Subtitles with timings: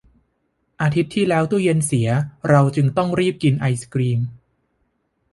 [0.81, 2.07] อาทิตย์ที่แล้วตู้เย็นเสีย
[2.49, 4.19] เราจึงต้องรีบกินไอศกรีม